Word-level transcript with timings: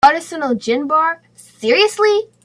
Artisanal 0.03 0.57
gin 0.57 0.87
bar, 0.89 1.21
seriously?! 1.35 2.31